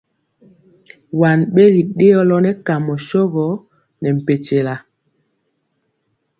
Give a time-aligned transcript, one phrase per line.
[1.19, 3.47] Waŋ bɛri dëɔlo nɛ kamɔ shogɔ
[4.01, 4.75] ne mpɛntyɛla.